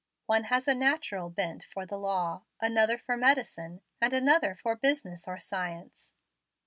[0.25, 5.27] One has a natural bent for the law, another for medicine, and another for business
[5.27, 6.15] or science.